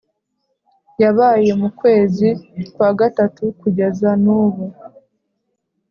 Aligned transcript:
yabaye 1.01 1.51
mu 1.61 1.69
kwezi 1.79 2.27
kwa 2.73 2.89
gatatu 2.99 3.43
kugeza 3.59 4.09
nubu 4.23 4.65